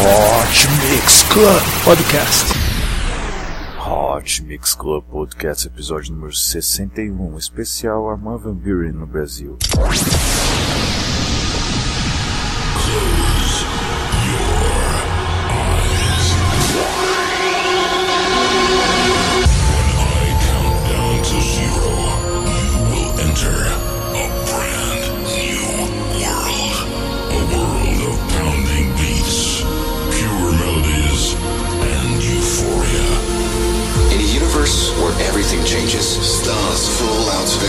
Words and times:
Hot 0.00 0.68
Mix 0.88 1.22
Club 1.28 1.62
Podcast. 1.84 2.54
Hot 3.76 4.42
Mix 4.44 4.74
Club 4.74 5.04
Podcast, 5.10 5.66
episódio 5.66 6.12
número 6.12 6.32
61, 6.32 7.36
especial 7.36 8.08
Armand 8.08 8.40
Van 8.44 8.54
Buren 8.54 8.98
no 8.98 9.06
Brasil. 9.06 9.58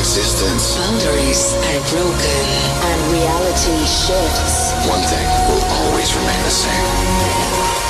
Existence. 0.10 0.76
Boundaries 0.76 1.54
are 1.54 1.82
broken 1.94 2.46
and 2.90 3.14
reality 3.14 3.78
shifts. 3.86 4.74
One 4.90 5.04
thing 5.06 5.28
will 5.48 5.64
always 5.86 6.16
remain 6.16 6.42
the 6.46 6.50
same. 6.50 7.89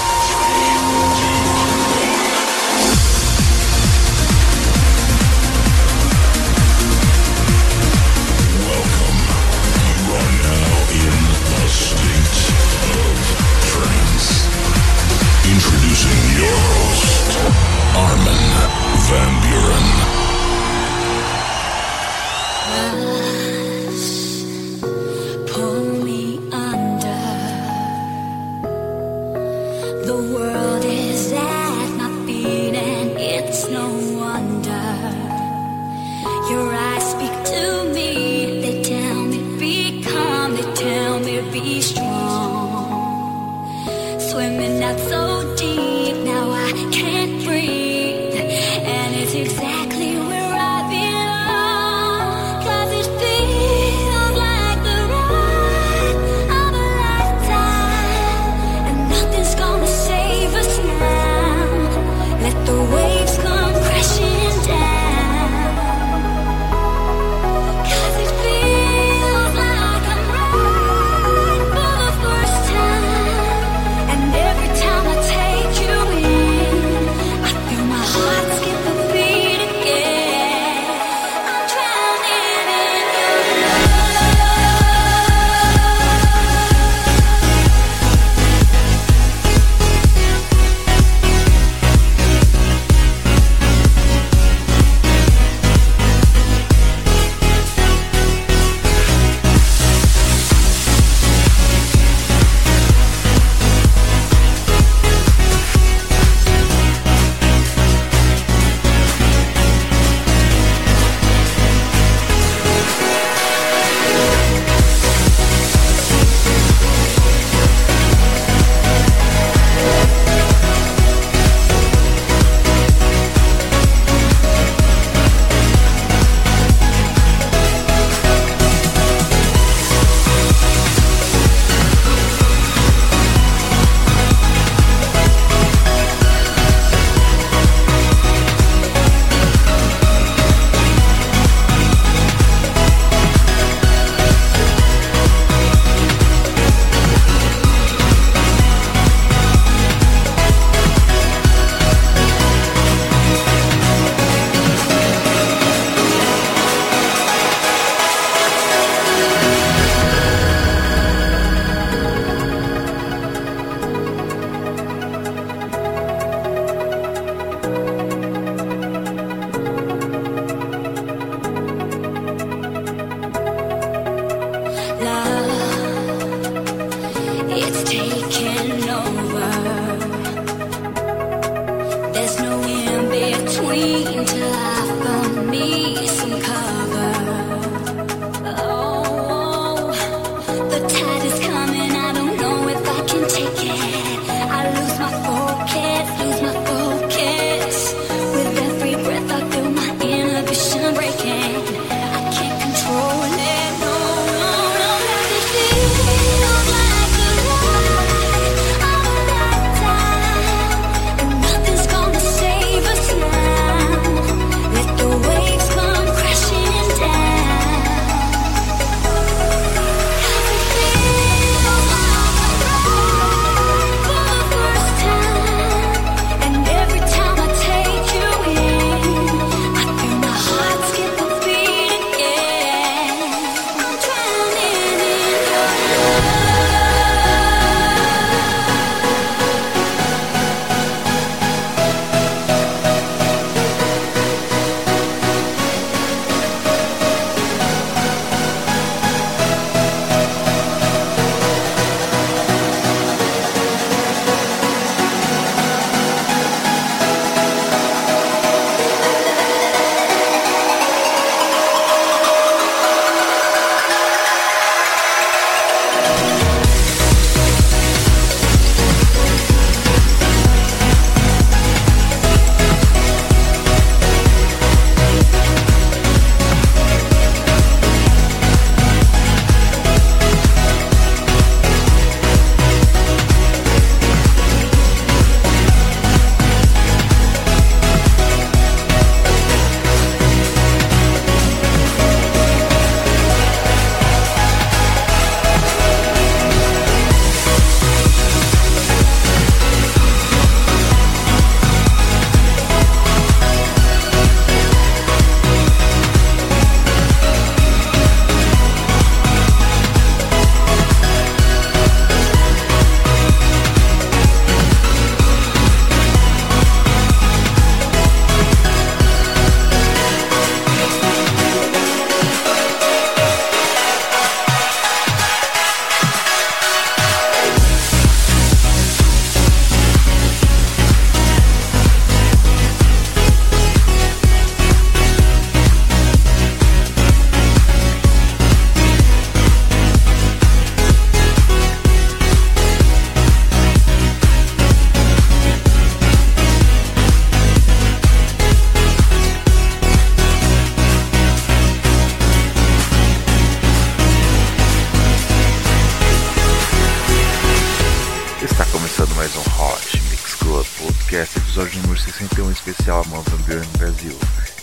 Episódio 361.60 361.81
número 361.81 362.00
61 362.00 362.51
especial 362.51 363.01
Amor 363.01 363.24
Vampiro 363.24 363.60
no 363.60 363.77
Brasil. 363.77 364.18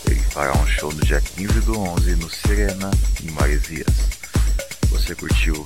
Ele 0.06 0.20
fará 0.30 0.56
um 0.56 0.66
show 0.66 0.90
no 0.90 1.04
dia 1.04 1.20
15 1.20 1.60
do 1.60 1.78
11 1.78 2.16
no 2.16 2.30
Sirena, 2.30 2.90
em 3.22 3.30
Maresias. 3.32 3.86
Você 4.88 5.14
curtiu 5.14 5.62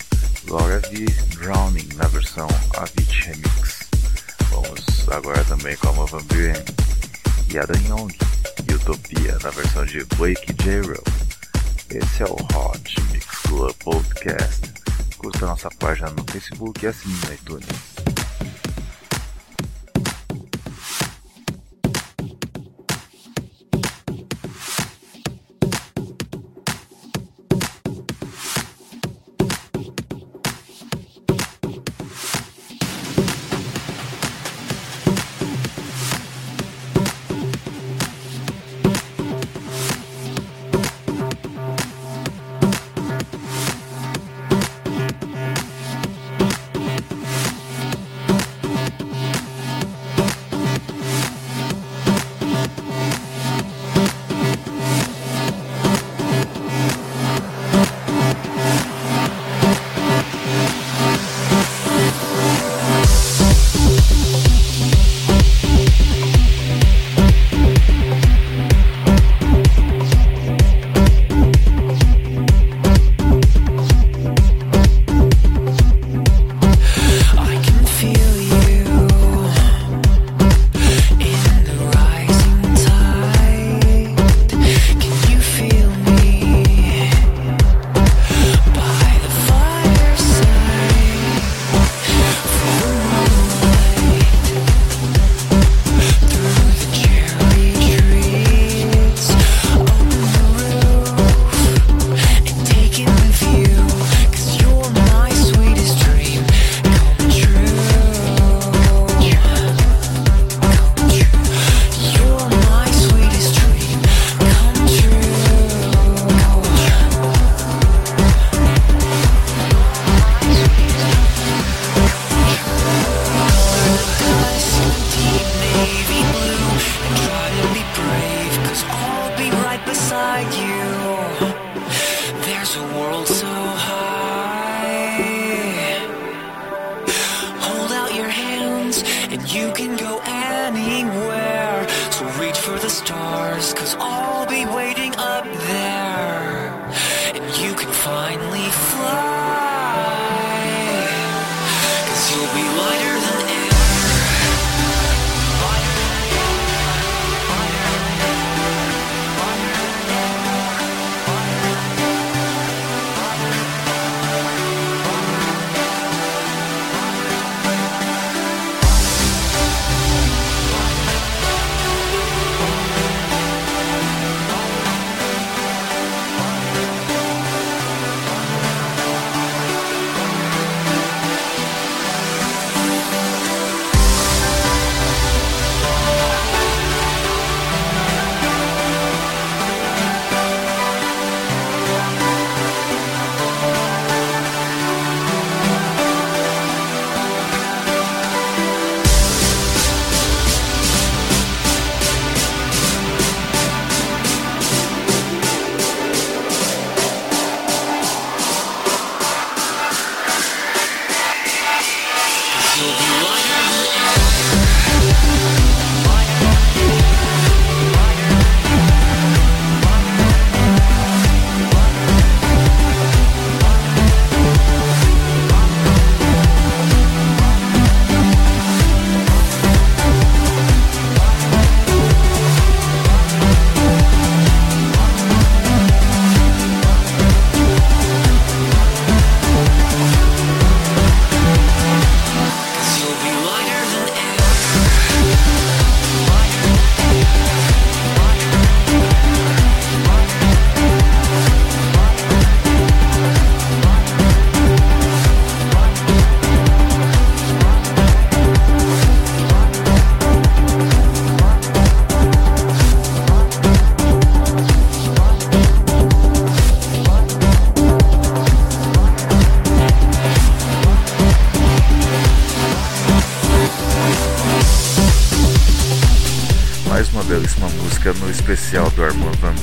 Laura 0.48 0.80
V 0.90 1.04
Drowning 1.36 1.88
na 1.94 2.08
versão 2.08 2.48
Avicii 2.76 3.26
Remix. 3.26 3.88
Vamos 4.50 5.08
agora 5.08 5.44
também 5.44 5.76
com 5.76 5.90
Amor 5.90 6.08
Vampiro 6.08 6.64
e 7.48 7.58
Adam 7.58 7.80
Young, 7.82 8.16
Utopia 8.74 9.38
na 9.40 9.50
versão 9.50 9.84
de 9.84 10.04
Blake 10.16 10.52
J. 10.54 11.00
Esse 11.90 12.22
é 12.22 12.26
o 12.26 12.34
Hot 12.34 13.02
Mix 13.12 13.26
Club 13.42 13.72
Podcast. 13.84 14.62
Curta 15.16 15.46
nossa 15.46 15.68
página 15.78 16.10
no 16.10 16.24
Facebook 16.32 16.84
e 16.84 16.88
assine 16.88 17.14
no 17.14 17.34
iTunes. 17.34 17.99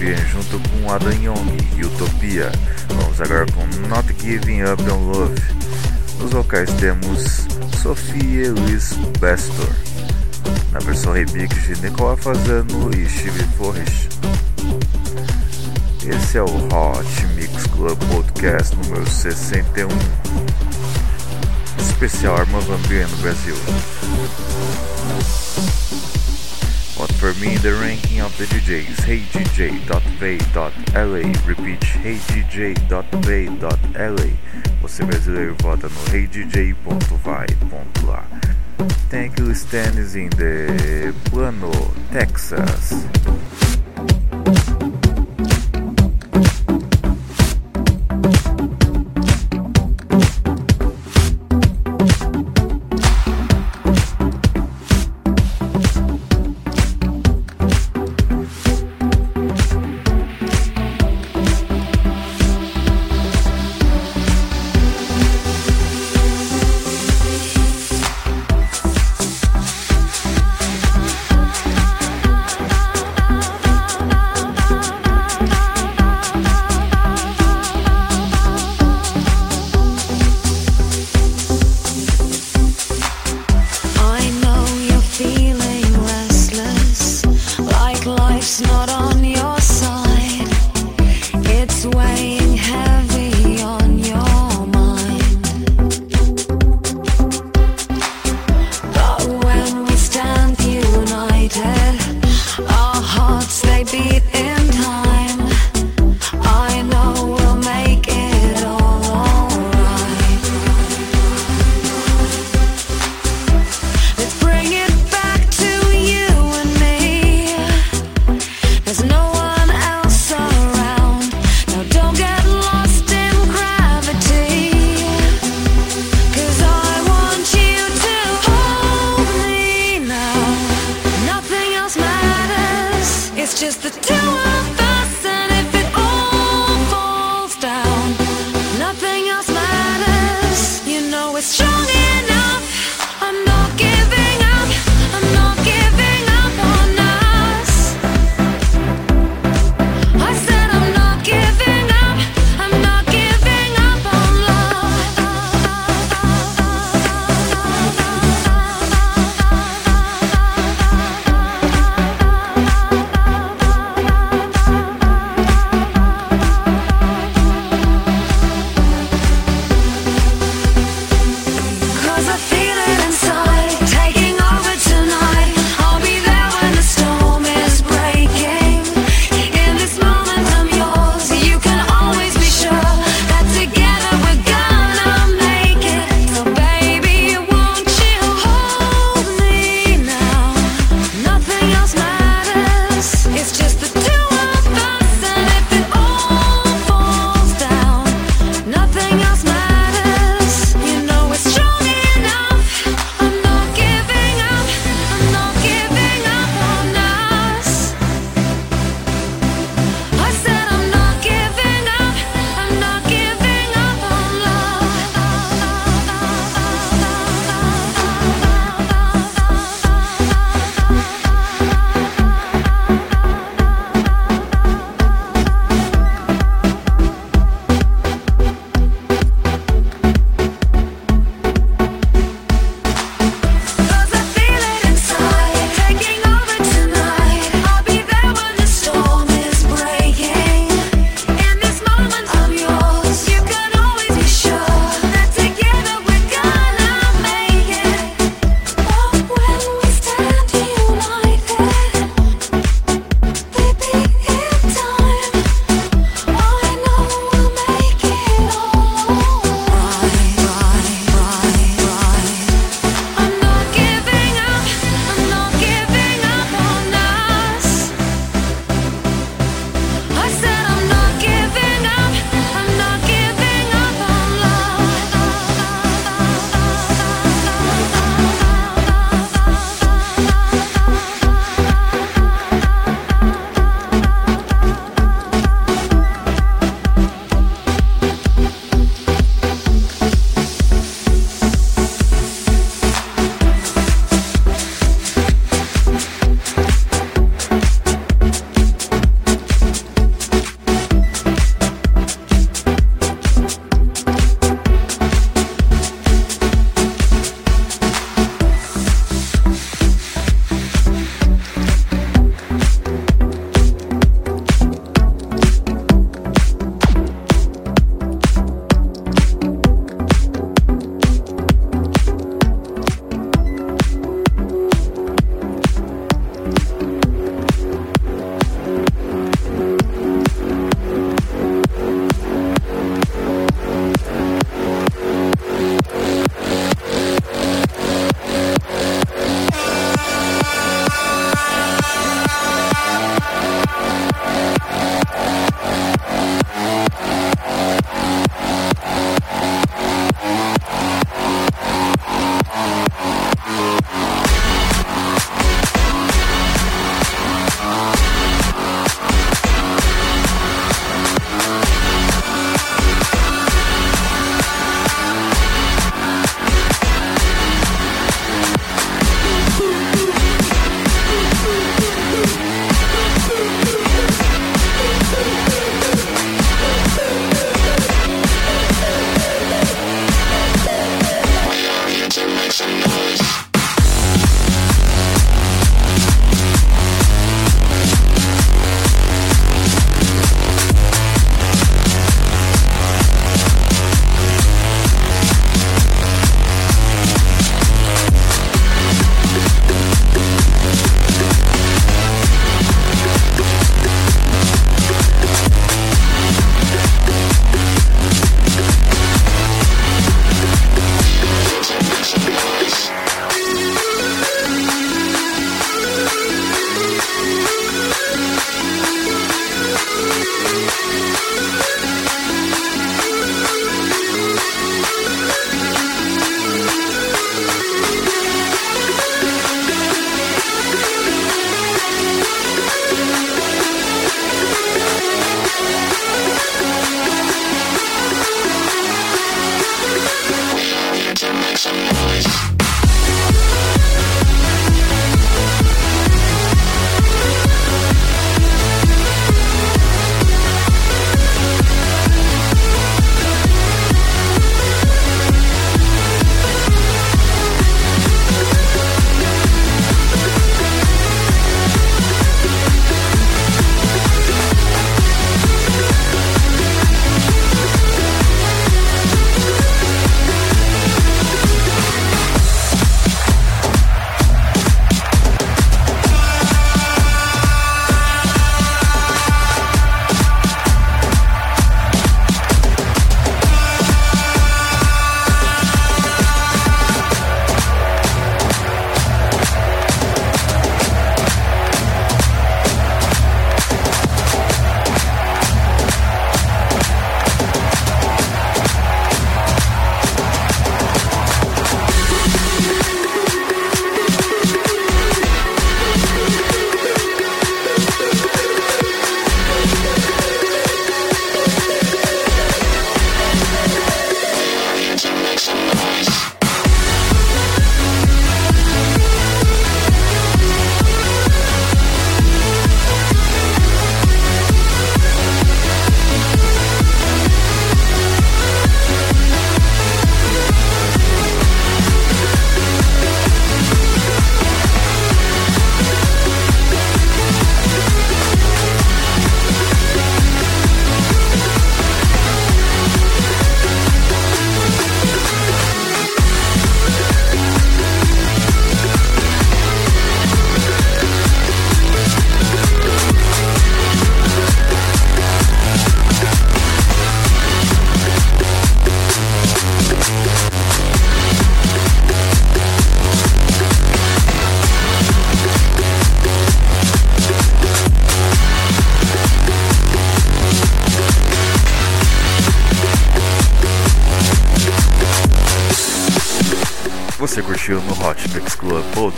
Junto 0.05 0.59
com 0.69 0.91
Adam 0.93 1.11
Young 1.11 1.57
e 1.75 1.83
Utopia. 1.83 2.51
Vamos 2.89 3.19
agora 3.19 3.47
com 3.47 3.65
Not 3.87 4.13
Giving 4.21 4.61
Up 4.63 4.83
on 4.91 5.11
Love. 5.11 5.41
Nos 6.19 6.31
vocais 6.31 6.71
temos 6.73 7.47
Sophie 7.81 8.43
Elise 8.43 8.95
Bestor. 9.19 9.69
na 10.71 10.79
versão 10.79 11.13
remix 11.13 11.63
de 11.63 11.81
Nicola 11.81 12.15
Fazano 12.15 12.91
e 12.95 13.09
Steve 13.09 13.43
Flores. 13.57 14.07
Esse 16.05 16.37
é 16.37 16.43
o 16.43 16.45
Hot 16.45 17.25
Mix 17.35 17.65
Club 17.67 17.97
Podcast 18.11 18.75
número 18.75 19.09
61, 19.09 19.87
especial 21.79 22.37
Arma 22.37 22.59
Vampira 22.61 23.07
no 23.07 23.17
Brasil. 23.17 23.55
For 27.19 27.33
me 27.41 27.57
the 27.57 27.73
ranking 27.73 28.21
of 28.21 28.37
the 28.37 28.45
DJs. 28.45 29.01
HeyDJ.vay.la. 29.07 30.67
Repeat 31.47 31.81
HeyDJ.vay.la. 31.81 33.07
Você 34.81 35.03
brasileiro 35.03 35.55
vota 35.59 35.89
no 35.89 35.99
heydj.vai.lá. 36.11 36.77
Thank 39.09 39.39
you, 39.39 39.53
Stannis 39.55 40.15
in 40.15 40.29
the 40.29 41.13
Plano, 41.31 41.71
Texas. 42.11 43.07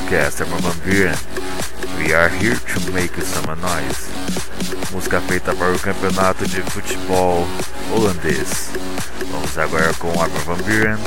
Podcast, 0.10 0.41
I'm 0.41 0.50
Van 0.63 0.80
Buren. 0.84 1.17
We 2.00 2.13
are 2.13 2.30
here 2.30 2.56
to 2.56 2.91
make 2.91 3.13
some 3.22 3.45
noise. 3.62 4.10
Música 4.91 5.22
feita 5.22 5.54
para 5.54 5.72
o 5.72 5.78
campeonato 5.78 6.48
de 6.48 6.63
futebol 6.63 7.45
holandês. 7.93 8.72
Vamos 9.32 9.56
agora 9.56 9.93
com 10.00 10.12
Van 10.12 10.58
Buren 10.63 10.98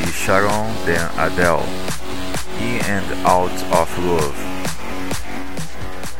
e 0.00 0.12
Sharon 0.12 0.72
Den 0.86 1.00
Adele. 1.18 1.66
In 2.60 2.78
and 2.88 3.26
Out 3.26 3.52
of 3.72 4.00
Love. 4.00 4.38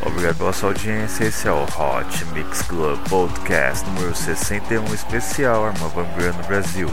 Obrigado 0.04 0.38
pela 0.38 0.52
sua 0.52 0.70
audiência. 0.70 1.22
Esse 1.22 1.46
é 1.46 1.52
o 1.52 1.62
Hot 1.62 2.24
Mix 2.34 2.62
Club 2.62 2.98
Podcast 3.08 3.86
número 3.90 4.12
61 4.12 4.92
especial 4.92 5.66
Armin 5.66 5.88
Van 5.94 6.32
no 6.32 6.42
Brasil. 6.48 6.90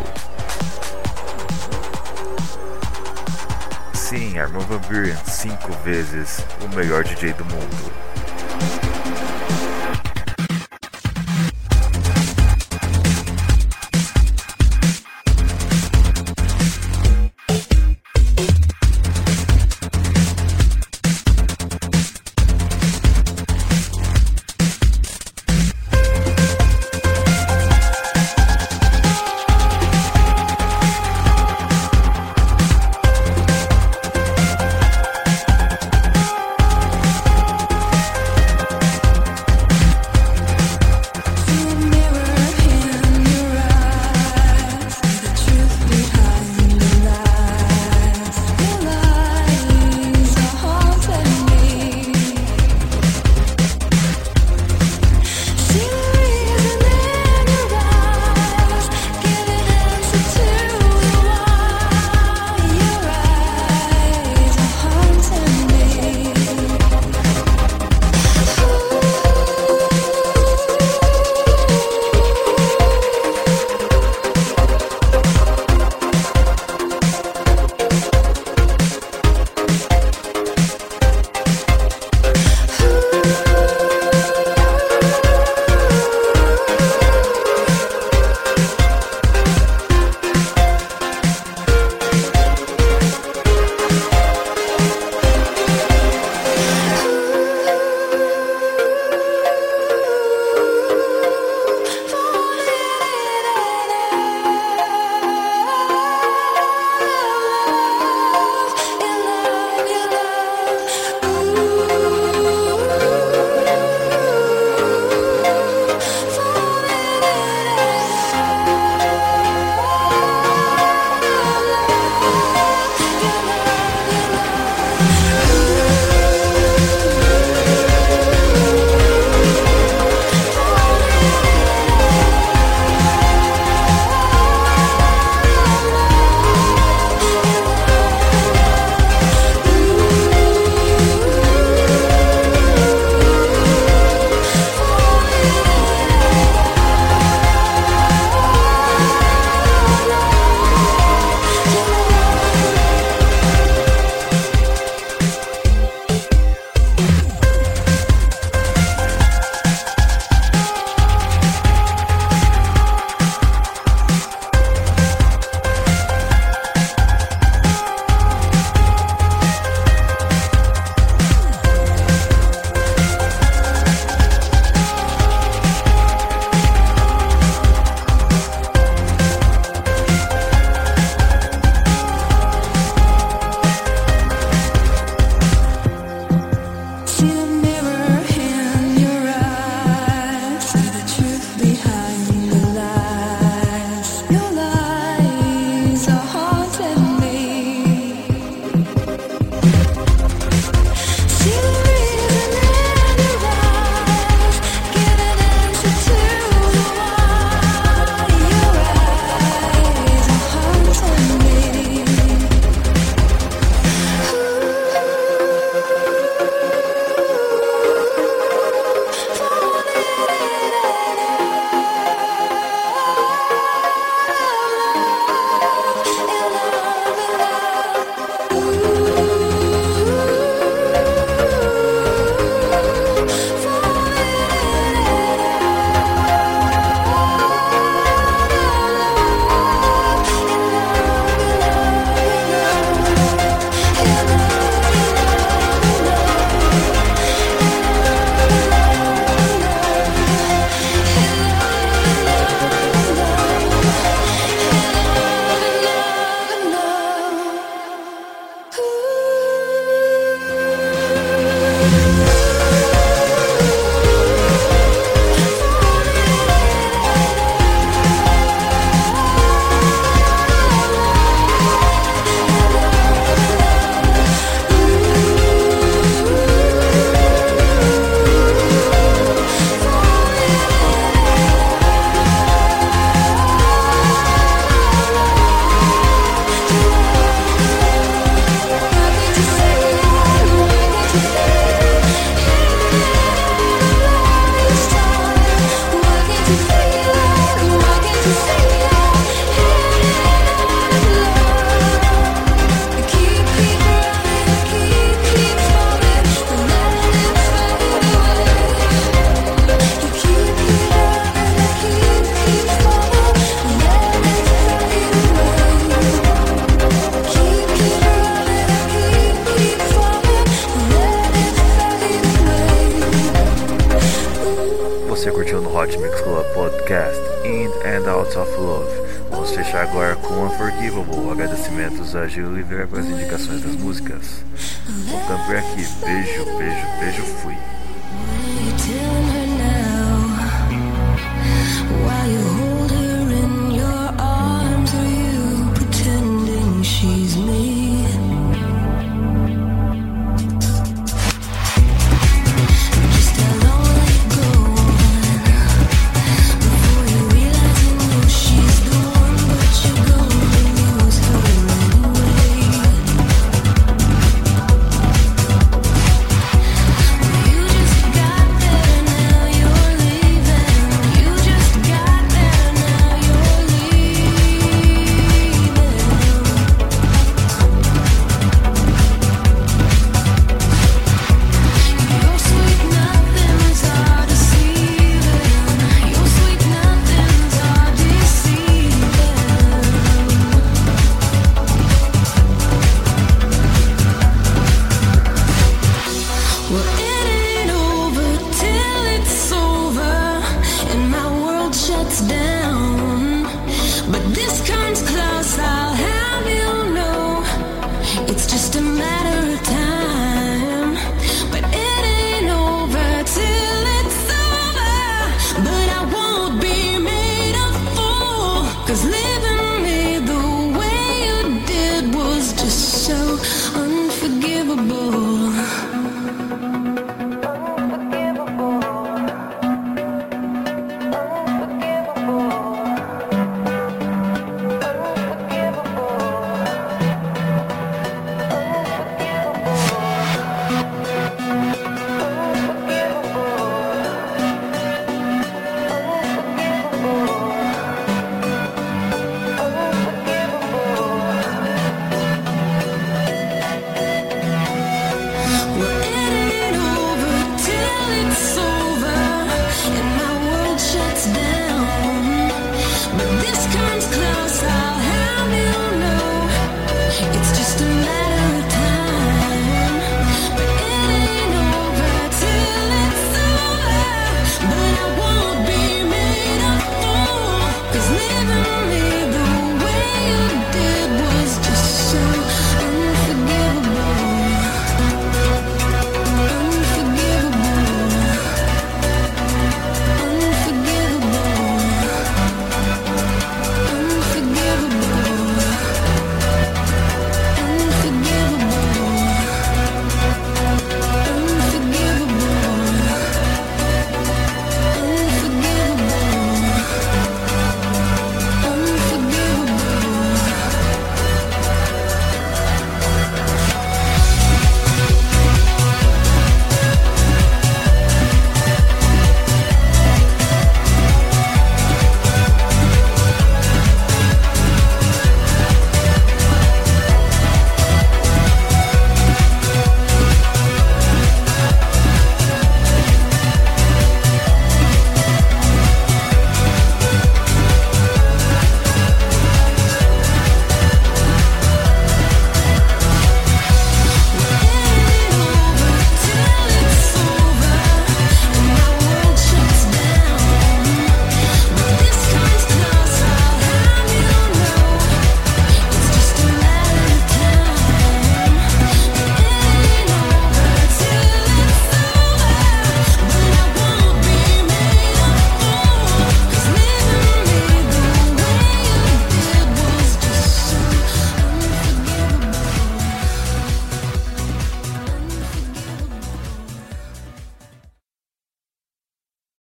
Armin 4.39 4.59
Van 4.61 4.79
Buren, 4.89 5.15
cinco 5.25 5.71
vezes 5.83 6.45
o 6.61 6.75
melhor 6.75 7.03
DJ 7.03 7.33
do 7.33 7.45
mundo. 7.45 8.94